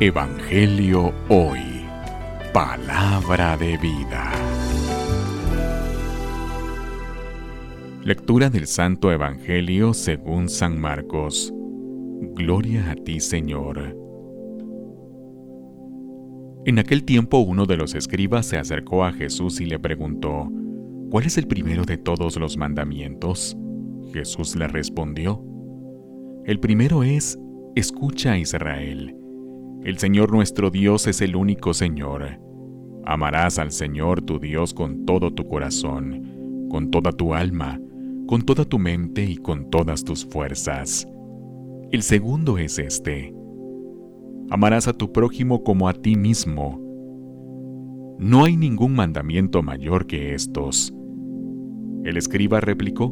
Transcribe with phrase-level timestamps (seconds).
[0.00, 1.60] Evangelio Hoy.
[2.52, 4.32] Palabra de vida.
[8.02, 11.52] Lectura del Santo Evangelio según San Marcos.
[12.34, 13.96] Gloria a ti, Señor.
[16.64, 20.48] En aquel tiempo uno de los escribas se acercó a Jesús y le preguntó,
[21.10, 23.56] ¿Cuál es el primero de todos los mandamientos?
[24.12, 25.44] Jesús le respondió,
[26.44, 27.38] El primero es,
[27.76, 29.16] escucha Israel.
[29.84, 32.38] El Señor nuestro Dios es el único Señor.
[33.04, 37.80] Amarás al Señor tu Dios con todo tu corazón, con toda tu alma,
[38.28, 41.08] con toda tu mente y con todas tus fuerzas.
[41.90, 43.34] El segundo es este.
[44.50, 46.80] Amarás a tu prójimo como a ti mismo.
[48.20, 50.94] No hay ningún mandamiento mayor que estos.
[52.04, 53.10] El escriba replicó,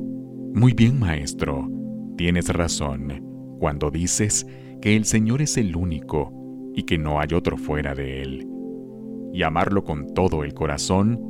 [0.54, 1.68] Muy bien, maestro,
[2.16, 3.26] tienes razón
[3.58, 4.46] cuando dices
[4.80, 6.39] que el Señor es el único
[6.74, 8.48] y que no hay otro fuera de Él.
[9.32, 11.20] Y amarlo con todo el corazón,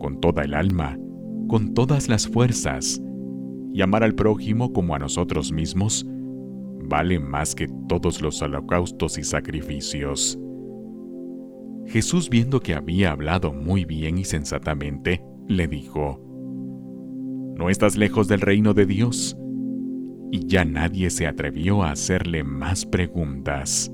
[0.00, 0.98] con toda el alma,
[1.48, 3.00] con todas las fuerzas,
[3.72, 6.06] y amar al prójimo como a nosotros mismos,
[6.84, 10.38] vale más que todos los holocaustos y sacrificios.
[11.86, 16.20] Jesús, viendo que había hablado muy bien y sensatamente, le dijo,
[17.56, 19.36] No estás lejos del reino de Dios.
[20.30, 23.93] Y ya nadie se atrevió a hacerle más preguntas.